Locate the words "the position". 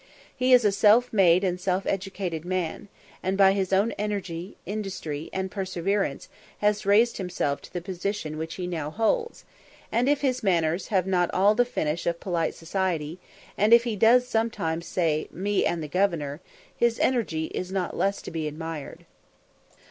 7.71-8.39